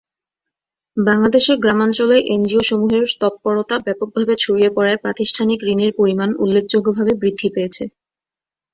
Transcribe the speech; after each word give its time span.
বাংলাদেশের 0.97 1.57
গ্রামাঞ্চলে 1.59 2.17
এনজিওসমূহের 2.33 3.05
তৎপরতা 3.21 3.75
ব্যাপকভাবে 3.85 4.33
ছড়িয়ে 4.37 4.69
পড়ায় 4.75 5.01
প্রাতিষ্ঠানিক 5.03 5.59
ঋণের 5.65 5.91
পরিমাণ 5.99 6.29
উল্লেখযোগ্যভাবে 6.43 7.13
বৃদ্ধি 7.21 7.47
পেয়েছে। 7.55 7.83